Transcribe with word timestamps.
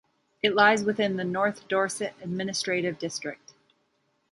It 0.41 0.55
lies 0.55 0.83
within 0.83 1.17
the 1.17 1.23
North 1.23 1.67
Dorset 1.67 2.15
administrative 2.23 2.97
district. 2.97 3.53